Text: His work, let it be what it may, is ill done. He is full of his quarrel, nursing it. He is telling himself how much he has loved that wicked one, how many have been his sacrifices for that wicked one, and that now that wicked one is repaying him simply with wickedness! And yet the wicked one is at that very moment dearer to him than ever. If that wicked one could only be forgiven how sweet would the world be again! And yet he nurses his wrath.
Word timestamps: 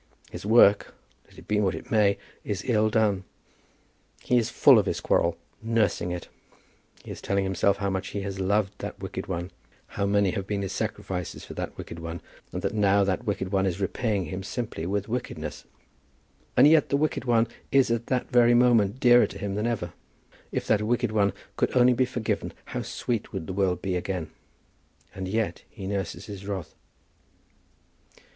His 0.31 0.47
work, 0.47 0.95
let 1.27 1.37
it 1.37 1.47
be 1.47 1.59
what 1.59 1.75
it 1.75 1.91
may, 1.91 2.17
is 2.43 2.63
ill 2.65 2.89
done. 2.89 3.23
He 4.23 4.39
is 4.39 4.49
full 4.49 4.79
of 4.79 4.87
his 4.87 4.99
quarrel, 4.99 5.37
nursing 5.61 6.09
it. 6.09 6.27
He 7.05 7.11
is 7.11 7.21
telling 7.21 7.43
himself 7.43 7.77
how 7.77 7.91
much 7.91 8.07
he 8.07 8.21
has 8.21 8.39
loved 8.39 8.73
that 8.79 8.99
wicked 8.99 9.27
one, 9.27 9.51
how 9.89 10.07
many 10.07 10.31
have 10.31 10.47
been 10.47 10.63
his 10.63 10.71
sacrifices 10.71 11.45
for 11.45 11.53
that 11.53 11.77
wicked 11.77 11.99
one, 11.99 12.19
and 12.51 12.63
that 12.63 12.73
now 12.73 13.03
that 13.03 13.25
wicked 13.25 13.51
one 13.51 13.67
is 13.67 13.79
repaying 13.79 14.25
him 14.25 14.41
simply 14.41 14.87
with 14.87 15.07
wickedness! 15.07 15.65
And 16.57 16.65
yet 16.67 16.89
the 16.89 16.97
wicked 16.97 17.25
one 17.25 17.45
is 17.71 17.91
at 17.91 18.07
that 18.07 18.31
very 18.31 18.55
moment 18.55 18.99
dearer 18.99 19.27
to 19.27 19.37
him 19.37 19.53
than 19.53 19.67
ever. 19.67 19.93
If 20.51 20.65
that 20.65 20.81
wicked 20.81 21.11
one 21.11 21.31
could 21.57 21.77
only 21.77 21.93
be 21.93 22.05
forgiven 22.05 22.53
how 22.65 22.81
sweet 22.81 23.31
would 23.31 23.45
the 23.45 23.53
world 23.53 23.83
be 23.83 23.95
again! 23.95 24.31
And 25.13 25.27
yet 25.27 25.61
he 25.69 25.85
nurses 25.85 26.25
his 26.25 26.47
wrath. 26.47 26.73